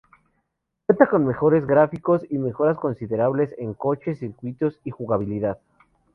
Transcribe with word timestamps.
Cuenta 0.87 1.05
con 1.07 1.27
mejores 1.27 1.67
gráficos 1.67 2.23
y 2.27 2.39
mejoras 2.39 2.75
considerables 2.79 3.53
en 3.59 3.75
coches, 3.75 4.17
circuitos 4.17 4.79
y 4.83 4.89
jugabilidad. 4.89 5.59